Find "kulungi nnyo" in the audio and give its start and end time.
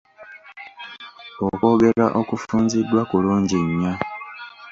3.09-3.93